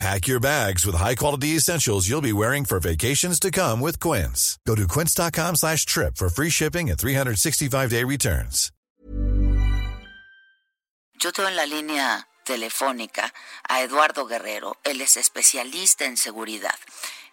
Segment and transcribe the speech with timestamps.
[0.00, 4.58] Pack your bags with high-quality essentials you'll be wearing for vacations to come with Quince.
[4.66, 8.70] Go to quince.com slash trip for free shipping and 365-day returns.
[11.20, 13.32] Yo tengo en la línea telefónica
[13.68, 14.76] a Eduardo Guerrero.
[14.84, 16.74] Él es especialista en seguridad.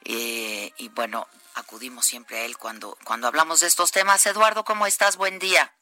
[0.06, 4.26] Eh, y bueno, acudimos siempre a él cuando, cuando hablamos de estos temas.
[4.28, 5.18] Eduardo, ¿cómo estás?
[5.18, 5.74] Buen día.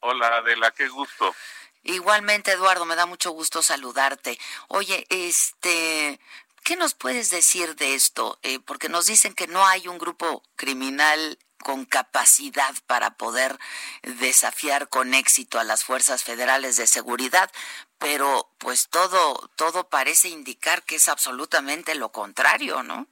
[0.00, 1.34] Hola, Adela, qué gusto.
[1.82, 4.38] Igualmente, Eduardo, me da mucho gusto saludarte.
[4.68, 6.20] Oye, este,
[6.62, 8.38] ¿qué nos puedes decir de esto?
[8.42, 13.58] Eh, porque nos dicen que no hay un grupo criminal con capacidad para poder
[14.02, 17.50] desafiar con éxito a las fuerzas federales de seguridad,
[17.98, 23.08] pero pues todo todo parece indicar que es absolutamente lo contrario, ¿no?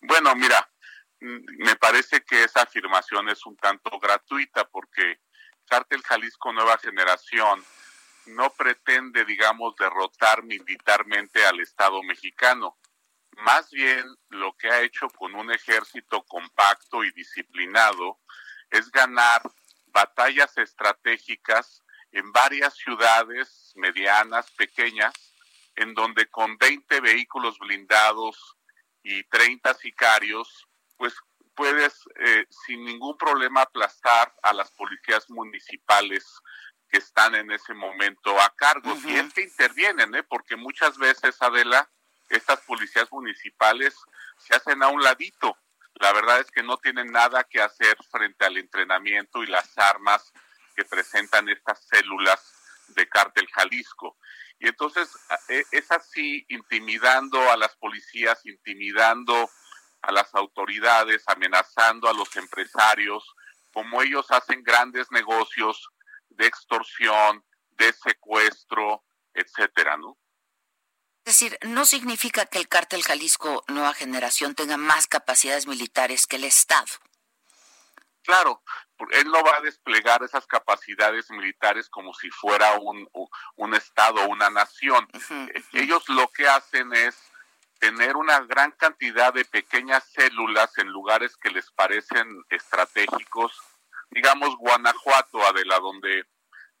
[0.00, 0.68] Bueno, mira,
[1.20, 5.20] me parece que esa afirmación es un tanto gratuita porque
[5.72, 7.64] Cártel Jalisco Nueva Generación
[8.26, 12.76] no pretende, digamos, derrotar militarmente al Estado mexicano.
[13.38, 18.20] Más bien lo que ha hecho con un ejército compacto y disciplinado
[18.68, 19.40] es ganar
[19.86, 25.14] batallas estratégicas en varias ciudades medianas, pequeñas,
[25.76, 28.58] en donde con 20 vehículos blindados
[29.02, 31.14] y 30 sicarios, pues
[31.54, 36.24] puedes eh, sin ningún problema aplastar a las policías municipales
[36.88, 38.94] que están en ese momento a cargo.
[39.04, 40.22] Y es que intervienen, ¿eh?
[40.22, 41.90] porque muchas veces, Adela,
[42.28, 43.96] estas policías municipales
[44.38, 45.56] se hacen a un ladito.
[45.94, 50.32] La verdad es que no tienen nada que hacer frente al entrenamiento y las armas
[50.74, 52.40] que presentan estas células
[52.88, 54.18] de cártel Jalisco.
[54.58, 55.10] Y entonces
[55.48, 59.50] e, es así, intimidando a las policías, intimidando
[60.02, 63.24] a las autoridades, amenazando a los empresarios,
[63.72, 65.88] como ellos hacen grandes negocios
[66.28, 70.18] de extorsión, de secuestro, etcétera, ¿no?
[71.24, 76.36] Es decir, no significa que el cártel Jalisco Nueva Generación tenga más capacidades militares que
[76.36, 76.88] el Estado.
[78.24, 78.62] Claro,
[79.12, 83.08] él no va a desplegar esas capacidades militares como si fuera un,
[83.56, 85.06] un Estado, una nación.
[85.72, 87.16] Ellos lo que hacen es
[87.82, 93.60] tener una gran cantidad de pequeñas células en lugares que les parecen estratégicos,
[94.08, 96.24] digamos Guanajuato, Adela, donde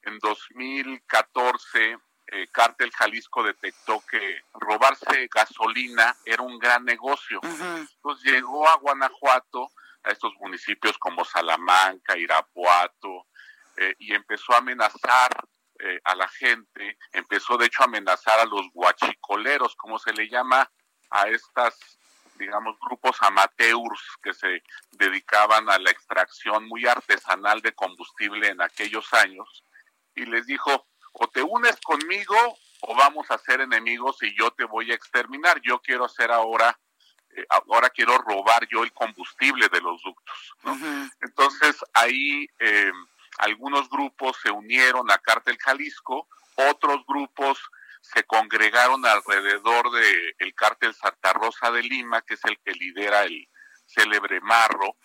[0.02, 1.98] en 2014
[2.28, 7.40] eh, Cártel Jalisco detectó que robarse gasolina era un gran negocio.
[7.42, 9.72] Entonces llegó a Guanajuato,
[10.04, 13.26] a estos municipios como Salamanca, Irapuato,
[13.76, 15.30] eh, y empezó a amenazar
[15.80, 20.28] eh, a la gente, empezó de hecho a amenazar a los guachicoleros, como se le
[20.28, 20.70] llama
[21.12, 21.78] a estas,
[22.34, 24.62] digamos, grupos amateurs que se
[24.92, 29.64] dedicaban a la extracción muy artesanal de combustible en aquellos años,
[30.14, 32.36] y les dijo, o te unes conmigo
[32.82, 35.60] o vamos a ser enemigos y yo te voy a exterminar.
[35.62, 36.78] Yo quiero hacer ahora,
[37.30, 40.54] eh, ahora quiero robar yo el combustible de los ductos.
[41.20, 42.92] Entonces ahí eh,
[43.38, 47.58] algunos grupos se unieron a Cártel Jalisco, otros grupos
[48.02, 53.22] se congregaron alrededor del el cártel Santa Rosa de Lima, que es el que lidera
[53.22, 53.48] el
[53.86, 54.96] célebre Marro,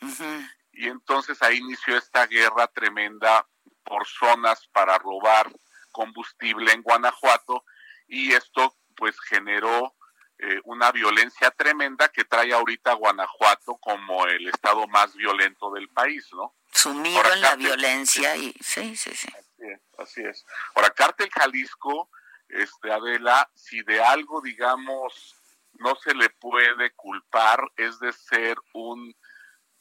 [0.72, 3.48] y entonces ahí inició esta guerra tremenda
[3.84, 5.52] por zonas para robar
[5.92, 7.64] combustible en Guanajuato,
[8.08, 9.96] y esto pues generó
[10.40, 15.90] eh, una violencia tremenda que trae ahorita a Guanajuato como el estado más violento del
[15.90, 16.56] país, ¿no?
[16.72, 19.28] Sumido en la violencia y sí, sí, sí.
[19.36, 20.46] Así es, así es.
[20.76, 22.10] Ahora, Cártel Jalisco
[22.50, 25.36] este, Adela, si de algo, digamos,
[25.74, 29.16] no se le puede culpar, es de ser un,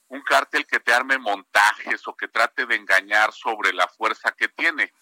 [0.08, 4.48] un cártel que te arme montajes o que trate de engañar sobre la fuerza que
[4.48, 4.92] tiene.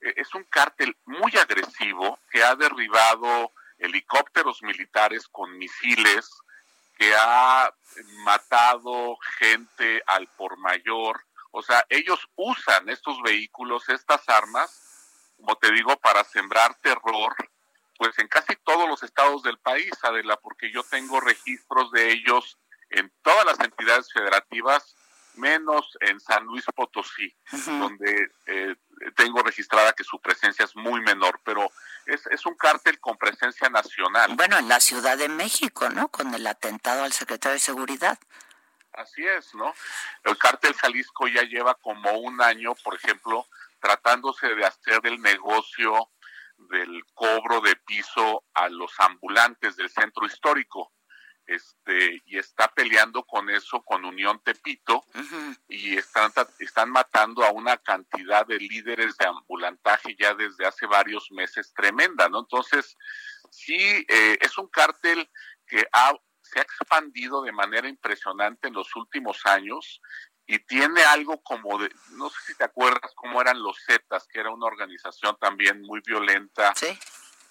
[0.00, 6.30] E, es un cártel muy agresivo que ha derribado helicópteros militares con misiles,
[6.96, 7.74] que ha
[8.24, 11.20] matado gente al por mayor.
[11.50, 14.83] O sea, ellos usan estos vehículos, estas armas,
[15.44, 17.34] como te digo, para sembrar terror,
[17.98, 22.58] pues en casi todos los estados del país, Adela, porque yo tengo registros de ellos
[22.88, 24.96] en todas las entidades federativas,
[25.34, 27.36] menos en San Luis Potosí,
[27.66, 28.74] donde eh,
[29.16, 31.70] tengo registrada que su presencia es muy menor, pero
[32.06, 34.34] es, es un cártel con presencia nacional.
[34.36, 36.08] Bueno, en la Ciudad de México, ¿no?
[36.08, 38.18] Con el atentado al secretario de Seguridad.
[38.92, 39.74] Así es, ¿no?
[40.22, 43.46] El cártel Jalisco ya lleva como un año, por ejemplo,
[43.84, 46.10] tratándose de hacer el negocio
[46.70, 50.90] del cobro de piso a los ambulantes del centro histórico.
[51.46, 55.04] Este, y está peleando con eso con Unión Tepito
[55.68, 61.30] y están, están matando a una cantidad de líderes de ambulantaje ya desde hace varios
[61.30, 62.40] meses tremenda, ¿no?
[62.40, 62.96] Entonces,
[63.50, 63.76] sí,
[64.08, 65.30] eh, es un cártel
[65.66, 66.14] que ha
[66.44, 70.00] se ha expandido de manera impresionante en los últimos años
[70.46, 74.40] y tiene algo como de, no sé si te acuerdas cómo eran los Zetas, que
[74.40, 76.74] era una organización también muy violenta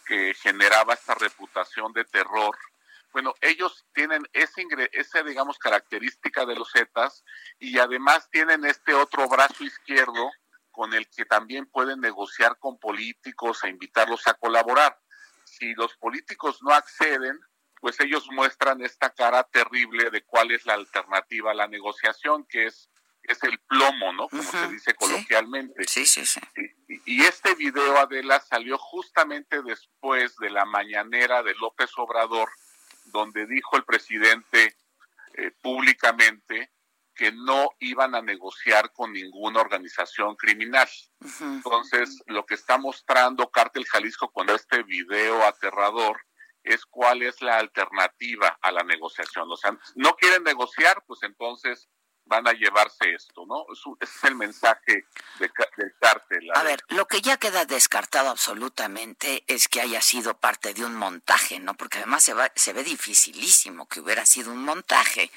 [0.05, 2.55] que generaba esta reputación de terror.
[3.11, 7.23] Bueno, ellos tienen ese, esa, digamos, característica de los Zetas
[7.59, 10.31] y además tienen este otro brazo izquierdo
[10.71, 14.99] con el que también pueden negociar con políticos e invitarlos a colaborar.
[15.45, 17.39] Si los políticos no acceden,
[17.83, 22.67] pues ellos muestran esta cara terrible de cuál es la alternativa a la negociación, que
[22.67, 22.89] es,
[23.23, 24.29] es el plomo, ¿no?
[24.29, 25.83] Como se dice coloquialmente.
[25.85, 26.39] Sí, sí, sí.
[27.05, 32.49] Y, este video, Adela, salió justamente después de la mañanera de López Obrador,
[33.07, 34.77] donde dijo el presidente
[35.33, 36.71] eh, públicamente
[37.13, 40.87] que no iban a negociar con ninguna organización criminal.
[41.41, 46.21] Entonces, lo que está mostrando Cártel Jalisco con este video aterrador
[46.63, 49.51] es cuál es la alternativa a la negociación.
[49.51, 51.89] O sea, no quieren negociar, pues entonces
[52.25, 53.65] van a llevarse esto, ¿no?
[53.99, 55.07] Ese es el mensaje
[55.39, 56.49] de, del cártel.
[56.55, 60.95] A ver, lo que ya queda descartado absolutamente es que haya sido parte de un
[60.95, 61.73] montaje, ¿no?
[61.73, 65.31] Porque además se, va, se ve dificilísimo que hubiera sido un montaje.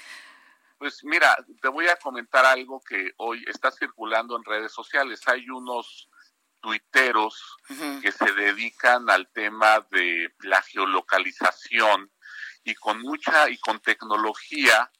[0.78, 5.26] Pues mira, te voy a comentar algo que hoy está circulando en redes sociales.
[5.26, 6.08] Hay unos
[6.66, 7.56] tuiteros
[8.02, 12.10] que se dedican al tema de la geolocalización
[12.64, 14.90] y con mucha y con tecnología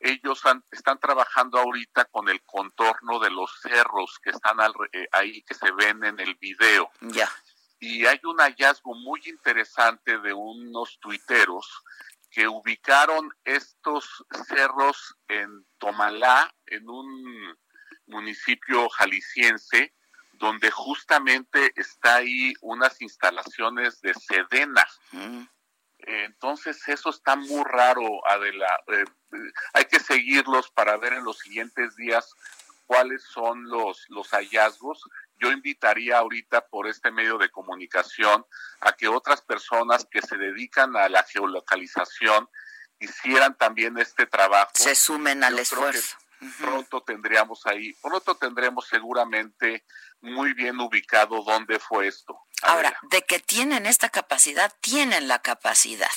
[0.00, 0.42] ellos
[0.72, 4.56] están trabajando ahorita con el contorno de los cerros que están
[4.92, 6.90] eh, ahí que se ven en el video.
[7.02, 7.30] Ya.
[7.78, 11.84] Y hay un hallazgo muy interesante de unos tuiteros
[12.32, 17.56] que ubicaron estos cerros en Tomalá, en un
[18.06, 19.94] municipio jalisciense,
[20.32, 24.86] donde justamente está ahí unas instalaciones de Sedena.
[25.12, 25.44] Mm.
[25.98, 28.80] Entonces eso está muy raro, Adela.
[28.88, 29.04] Eh,
[29.72, 32.34] hay que seguirlos para ver en los siguientes días
[32.86, 35.08] cuáles son los, los hallazgos.
[35.36, 38.44] Yo invitaría ahorita por este medio de comunicación
[38.80, 42.48] a que otras personas que se dedican a la geolocalización
[42.98, 44.70] hicieran también este trabajo.
[44.74, 46.16] Se sumen al esfuerzo.
[46.58, 49.84] Pronto tendríamos ahí, pronto tendremos seguramente
[50.20, 52.38] muy bien ubicado dónde fue esto.
[52.62, 56.10] Ahora, de que tienen esta capacidad, tienen la capacidad.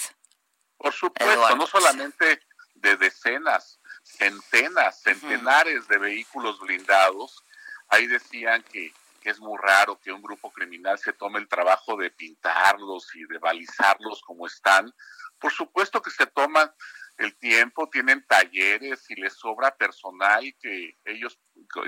[0.78, 2.42] Por supuesto, no solamente
[2.76, 7.44] de decenas, centenas, centenares de vehículos blindados.
[7.88, 11.98] Ahí decían que, que es muy raro que un grupo criminal se tome el trabajo
[11.98, 14.94] de pintarlos y de balizarlos como están.
[15.40, 16.72] Por supuesto que se toman
[17.18, 21.40] el tiempo, tienen talleres y les sobra personal que ellos,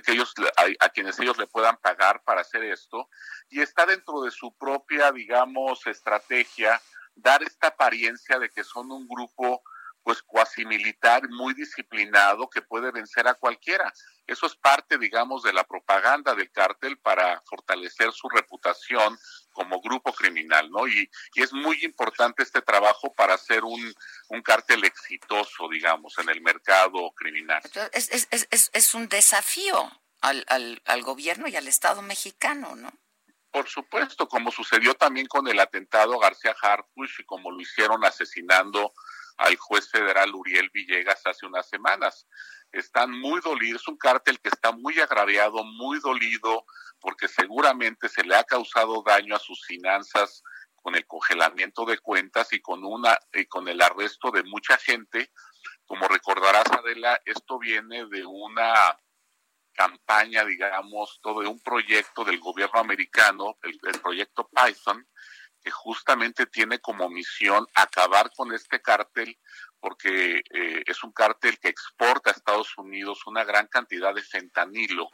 [0.05, 0.33] que ellos
[0.79, 3.09] a, quienes ellos le puedan pagar para hacer esto
[3.49, 6.81] y está dentro de su propia, digamos, estrategia
[7.15, 9.61] dar esta apariencia de que son un grupo
[10.03, 13.91] pues cuasi militar muy disciplinado que puede vencer a cualquiera.
[14.25, 19.17] Eso es parte, digamos, de la propaganda del cártel para fortalecer su reputación
[19.57, 20.87] como grupo criminal, ¿no?
[20.87, 23.93] Y, es muy importante este trabajo para ser un,
[24.29, 27.61] un cártel exitoso, digamos, en el mercado criminal.
[27.91, 32.91] Es, es, es, es un desafío al, al, al gobierno y al Estado mexicano, ¿no?
[33.49, 38.93] Por supuesto, como sucedió también con el atentado García Harfuch y como lo hicieron asesinando
[39.37, 42.27] al juez federal Uriel Villegas hace unas semanas.
[42.71, 46.65] Están muy dolidos, es un cártel que está muy agraviado, muy dolido,
[47.07, 50.43] porque seguramente se le ha causado daño a sus finanzas
[50.75, 55.31] con el congelamiento de cuentas y con una y con el arresto de mucha gente.
[55.85, 58.99] Como recordarás, Adela, esto viene de una
[59.71, 65.07] campaña, digamos, todo de un proyecto del gobierno americano, el, el proyecto Python,
[65.63, 69.39] que justamente tiene como misión acabar con este cártel
[69.79, 75.09] porque eh, es un cártel que exporta a Estados Unidos una gran cantidad de fentanilo,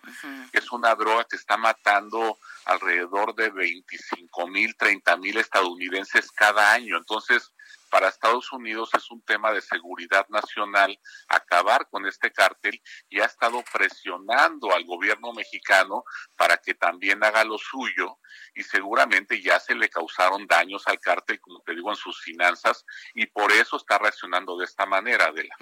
[0.52, 6.72] que es una droga que está matando alrededor de 25 mil, 30 mil estadounidenses cada
[6.72, 6.98] año.
[6.98, 7.54] Entonces,
[7.90, 13.26] para Estados Unidos es un tema de seguridad nacional acabar con este cártel y ha
[13.26, 16.04] estado presionando al gobierno mexicano
[16.36, 18.18] para que también haga lo suyo
[18.56, 22.86] y seguramente ya se le causaron daños al cártel, como te digo, en sus finanzas
[23.14, 25.56] y por eso está reaccionando de esta manera, Adela.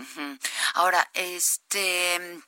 [0.75, 2.39] Ahora, este,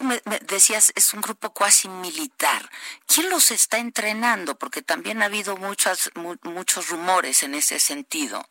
[0.00, 2.70] tú me, decías, es un grupo cuasi militar.
[3.06, 4.58] ¿Quién los está entrenando?
[4.58, 6.10] Porque también ha habido muchas,
[6.42, 8.42] muchos rumores en ese sentido,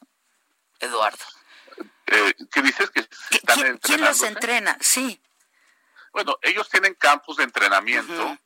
[0.79, 1.25] Eduardo.
[2.05, 4.77] Eh, ¿Qué dices que están ¿Quién los entrena?
[4.79, 5.19] Sí.
[6.13, 8.37] Bueno, ellos tienen campos de entrenamiento,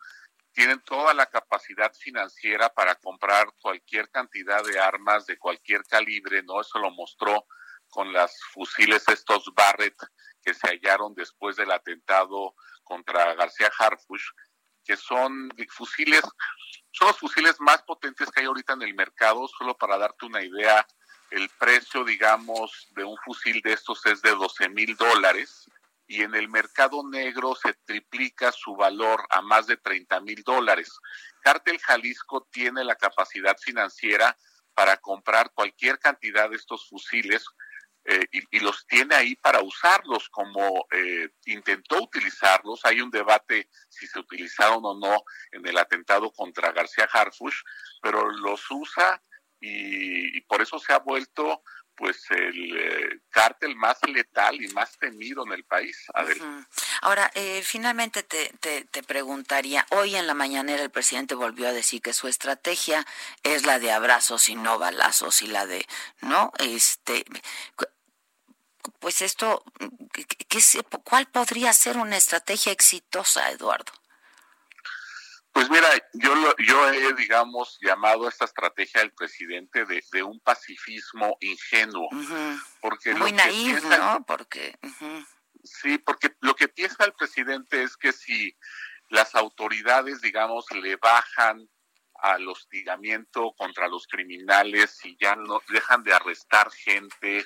[0.53, 6.61] tienen toda la capacidad financiera para comprar cualquier cantidad de armas de cualquier calibre, ¿no?
[6.61, 7.47] Eso lo mostró
[7.89, 9.97] con las fusiles estos Barrett
[10.41, 14.25] que se hallaron después del atentado contra García Harfush,
[14.83, 16.21] que son fusiles,
[16.91, 20.43] son los fusiles más potentes que hay ahorita en el mercado, solo para darte una
[20.43, 20.85] idea,
[21.33, 25.67] el precio, digamos, de un fusil de estos es de 12 mil dólares
[26.05, 30.91] y en el mercado negro se triplica su valor a más de 30 mil dólares.
[31.41, 34.37] Cártel Jalisco tiene la capacidad financiera
[34.75, 37.43] para comprar cualquier cantidad de estos fusiles
[38.05, 42.81] eh, y, los tiene ahí para usarlos como eh, intentó utilizarlos.
[42.83, 47.61] Hay un debate si se utilizaron o no en el atentado contra García Harfush,
[48.01, 49.21] pero los usa
[49.59, 51.63] y, por eso se ha vuelto
[51.95, 56.05] pues el eh, cártel más letal y más temido en el país.
[57.01, 57.31] Ahora,
[57.61, 62.13] finalmente te, te, te, preguntaría, hoy en la mañanera el presidente volvió a decir que
[62.13, 63.05] su estrategia
[63.43, 65.85] es la de abrazos y no balazos y la de,
[66.21, 66.51] ¿no?
[66.57, 67.23] Este,
[68.99, 69.63] pues esto,
[70.47, 70.59] ¿qué,
[71.03, 73.91] ¿cuál podría ser una estrategia exitosa, Eduardo?
[75.51, 81.37] Pues mira, yo, yo he, digamos, llamado a esta estrategia del presidente de, un pacifismo
[81.41, 82.09] ingenuo.
[82.81, 84.25] porque Muy naive, ¿no?
[84.25, 84.77] Porque...
[85.63, 88.57] Sí, porque lo que piensa el presidente es que si
[89.09, 91.69] las autoridades, digamos, le bajan
[92.15, 97.45] al hostigamiento contra los criminales y ya no dejan de arrestar gente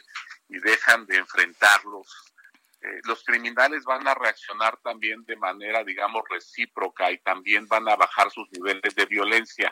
[0.50, 2.34] y dejan de enfrentarlos,
[2.82, 7.96] eh, los criminales van a reaccionar también de manera, digamos, recíproca y también van a
[7.96, 9.72] bajar sus niveles de violencia.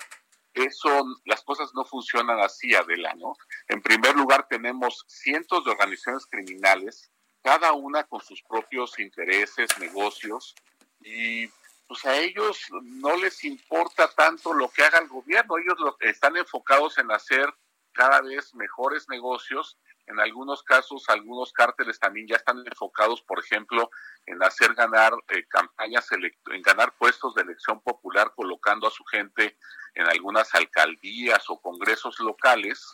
[0.54, 3.34] Eso, las cosas no funcionan así, Adela, ¿no?
[3.68, 7.12] En primer lugar, tenemos cientos de organizaciones criminales,
[7.44, 10.56] cada una con sus propios intereses, negocios,
[11.02, 11.48] y
[11.88, 16.36] pues a ellos no les importa tanto lo que haga el gobierno, ellos lo, están
[16.38, 17.54] enfocados en hacer
[17.92, 23.90] cada vez mejores negocios en algunos casos, algunos cárteles también ya están enfocados, por ejemplo,
[24.26, 29.58] en hacer ganar eh, campañas, en ganar puestos de elección popular, colocando a su gente
[29.96, 32.94] en algunas alcaldías o congresos locales.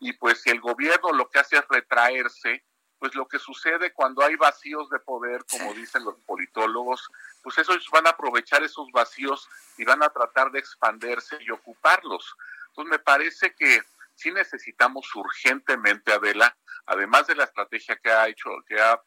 [0.00, 2.64] Y pues si el gobierno lo que hace es retraerse,
[2.98, 7.08] pues lo que sucede cuando hay vacíos de poder, como dicen los politólogos,
[7.42, 12.34] pues ellos van a aprovechar esos vacíos y van a tratar de expandirse y ocuparlos.
[12.68, 13.80] Entonces me parece que
[14.18, 16.54] sí necesitamos urgentemente, Adela,
[16.86, 19.00] además de la estrategia que ha hecho, que ha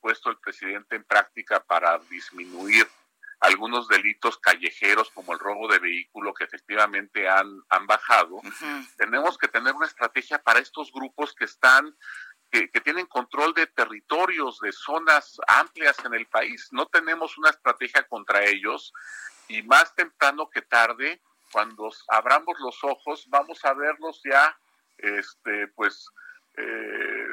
[0.00, 2.86] puesto el presidente en práctica para disminuir
[3.40, 8.42] algunos delitos callejeros como el robo de vehículo que efectivamente han, han bajado,
[8.98, 11.96] tenemos que tener una estrategia para estos grupos que están
[12.50, 16.68] que, que, tienen control de territorios, de zonas amplias en el país.
[16.72, 18.92] No tenemos una estrategia contra ellos
[19.46, 24.56] y más temprano que tarde cuando abramos los ojos, vamos a verlos ya,
[24.98, 26.06] este, pues,
[26.56, 27.26] eh,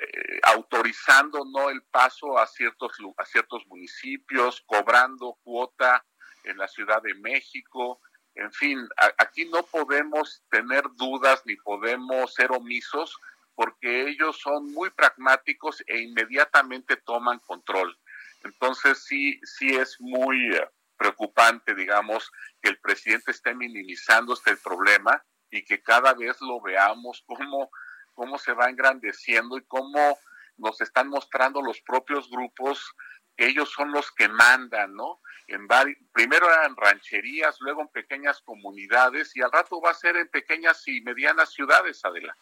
[0.00, 6.04] eh, autorizando no el paso a ciertos a ciertos municipios, cobrando cuota
[6.44, 8.00] en la Ciudad de México,
[8.34, 8.88] en fin,
[9.18, 13.18] aquí no podemos tener dudas ni podemos ser omisos
[13.54, 17.96] porque ellos son muy pragmáticos e inmediatamente toman control.
[18.44, 20.58] Entonces sí, sí es muy
[20.96, 27.22] preocupante, digamos, que el presidente esté minimizando este problema y que cada vez lo veamos
[27.26, 27.70] como
[28.14, 30.18] cómo se va engrandeciendo y cómo
[30.56, 32.94] nos están mostrando los propios grupos
[33.36, 35.20] que ellos son los que mandan, ¿no?
[35.46, 35.66] En
[36.12, 40.86] primero eran rancherías, luego en pequeñas comunidades y al rato va a ser en pequeñas
[40.86, 42.36] y medianas ciudades, Adela.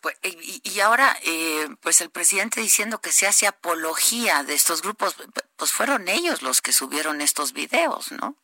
[0.00, 5.16] Pues, y, ahora, eh, pues el presidente diciendo que se hace apología de estos grupos,
[5.56, 8.36] pues fueron ellos los que subieron estos videos, ¿no?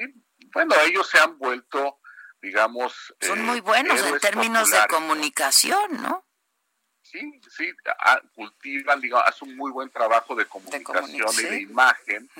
[0.00, 2.00] Sí, bueno, ellos se han vuelto,
[2.40, 3.14] digamos...
[3.20, 6.24] Son muy buenos en términos de comunicación, ¿no?
[7.10, 7.72] sí, sí,
[8.34, 12.30] cultivan, digamos, hacen un muy buen trabajo de comunicación y de imagen,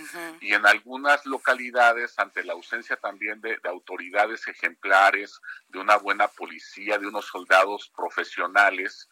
[0.40, 6.98] y en algunas localidades, ante la ausencia también de, autoridades ejemplares, de una buena policía,
[6.98, 9.08] de unos soldados profesionales,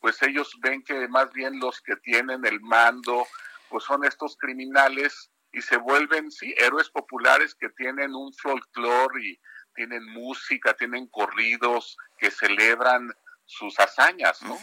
[0.00, 3.26] pues ellos ven que más bien los que tienen el mando,
[3.68, 9.40] pues son estos criminales y se vuelven, sí, héroes populares que tienen un folclore y
[9.74, 14.58] tienen música, tienen corridos que celebran sus hazañas, ¿no?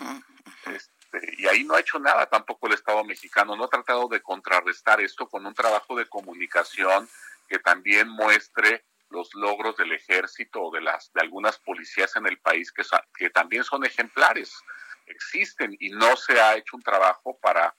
[0.66, 4.22] Este, y ahí no ha hecho nada tampoco el Estado mexicano, no ha tratado de
[4.22, 7.08] contrarrestar esto con un trabajo de comunicación
[7.48, 12.40] que también muestre los logros del ejército o de las de algunas policías en el
[12.40, 12.84] país que,
[13.16, 14.56] que también son ejemplares,
[15.08, 17.76] existen y no se ha hecho un trabajo para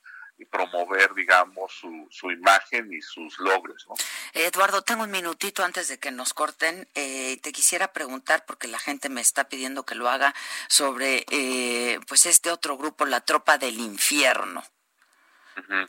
[0.47, 3.87] promover, digamos, su, su imagen y sus logros.
[3.89, 3.95] ¿no?
[4.35, 6.89] Eduardo, tengo un minutito antes de que nos corten.
[6.95, 10.35] Eh, te quisiera preguntar, porque la gente me está pidiendo que lo haga,
[10.69, 14.65] sobre eh, pues este otro grupo, la Tropa del Infierno.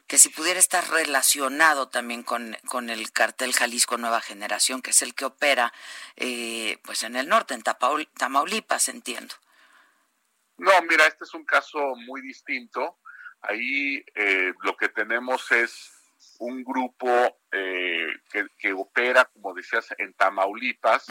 [0.06, 5.02] Que si pudiera estar relacionado también con, con el cartel Jalisco Nueva Generación, que es
[5.02, 5.72] el que opera
[6.18, 9.34] eh, pues en el norte, en Tamaulipas, entiendo.
[10.58, 13.00] No, mira, este es un caso muy distinto
[13.42, 15.92] Ahí eh, lo que tenemos es
[16.40, 17.10] un grupo
[17.52, 18.08] eh,
[18.58, 21.08] que, opera, como decías, en Tamaulipas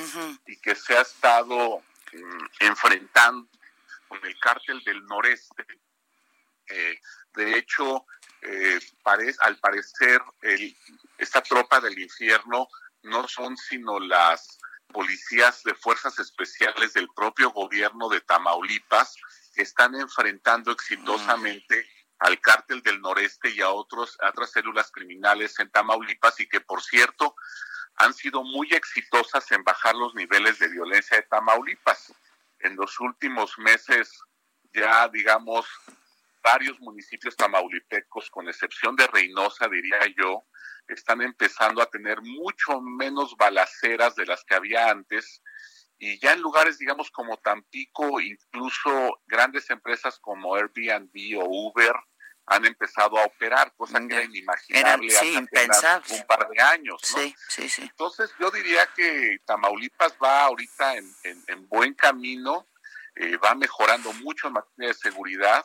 [0.46, 1.82] y que se ha estado
[2.12, 3.48] mm, enfrentando
[4.08, 5.64] con el cártel del noreste.
[6.68, 7.00] Eh,
[7.34, 8.06] de hecho,
[9.40, 10.22] al parecer,
[11.18, 12.68] esta tropa del infierno
[13.02, 14.58] no son sino las
[14.92, 19.16] policías de fuerzas especiales del propio gobierno de Tamaulipas
[19.54, 21.86] que están enfrentando exitosamente
[22.20, 26.82] al cártel del noreste y a otros, otras células criminales en Tamaulipas y que, por
[26.82, 27.34] cierto,
[27.96, 32.12] han sido muy exitosas en bajar los niveles de violencia de Tamaulipas.
[32.60, 34.12] En los últimos meses,
[34.72, 35.66] ya digamos,
[36.42, 40.44] varios municipios tamaulipecos, con excepción de Reynosa, diría yo,
[40.88, 45.42] están empezando a tener mucho menos balaceras de las que había antes.
[45.98, 51.94] Y ya en lugares, digamos, como Tampico, incluso grandes empresas como Airbnb o Uber
[52.50, 57.00] han empezado a operar, cosa que era inimaginable hace un par de años.
[57.00, 57.82] Sí, sí, sí.
[57.82, 62.68] Entonces yo diría que Tamaulipas va ahorita en, buen camino,
[63.14, 65.64] eh, va mejorando mucho en materia de seguridad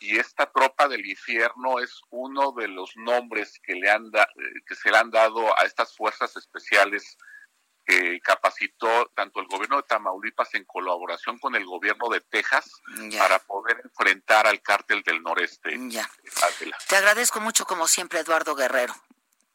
[0.00, 4.26] y esta tropa del infierno es uno de los nombres que le han eh,
[4.66, 7.18] que se le han dado a estas fuerzas especiales
[7.92, 12.70] que capacitó tanto el gobierno de Tamaulipas en colaboración con el gobierno de Texas
[13.18, 15.76] para poder enfrentar al cártel del noreste.
[15.88, 16.08] Ya.
[16.88, 18.94] Te agradezco mucho como siempre, Eduardo Guerrero.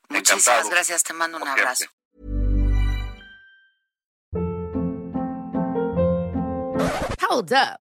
[0.09, 1.85] Muchísimas gracias, te mando un abrazo.
[7.29, 7.86] Hold up.